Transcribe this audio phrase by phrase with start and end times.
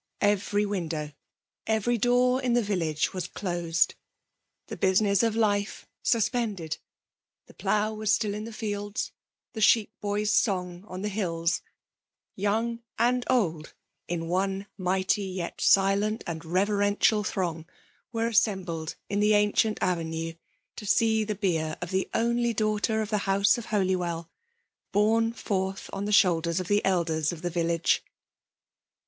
[0.19, 1.11] Eveij window,
[1.67, 3.93] every door in the village, was doeed^
[4.65, 6.79] the business of life suspended;
[7.45, 9.11] the plough was still in the fields,
[9.53, 11.25] the sheep boy's song on the FKMALE DOMINATION.
[11.35, 11.61] 1S9 bills;
[12.35, 13.71] young and dd,
[14.07, 17.67] in cme mighty yet silent and reverential throng,
[18.11, 20.33] were assembled in the ancient avenue,
[20.77, 24.31] to see the bier of the only daughter of the house of Holywell
[24.91, 28.03] borne forth on the shoulders of the elders of the village.